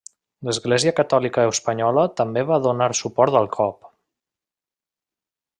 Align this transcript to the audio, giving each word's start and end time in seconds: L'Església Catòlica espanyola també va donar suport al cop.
L'Església 0.47 0.93
Catòlica 0.99 1.43
espanyola 1.51 2.07
també 2.23 2.45
va 2.53 2.59
donar 2.65 2.89
suport 3.03 3.41
al 3.43 3.53
cop. 3.59 3.89